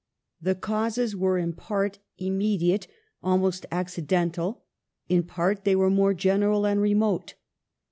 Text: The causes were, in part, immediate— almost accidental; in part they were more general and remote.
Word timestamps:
The 0.41 0.55
causes 0.55 1.15
were, 1.15 1.37
in 1.37 1.53
part, 1.53 1.99
immediate— 2.17 2.87
almost 3.21 3.67
accidental; 3.71 4.63
in 5.09 5.21
part 5.21 5.63
they 5.63 5.75
were 5.75 5.91
more 5.91 6.15
general 6.15 6.65
and 6.65 6.81
remote. 6.81 7.35